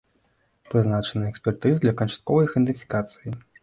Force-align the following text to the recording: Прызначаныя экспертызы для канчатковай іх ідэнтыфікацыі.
Прызначаныя 0.69 1.31
экспертызы 1.35 1.79
для 1.87 1.97
канчатковай 2.03 2.43
іх 2.51 2.61
ідэнтыфікацыі. 2.61 3.41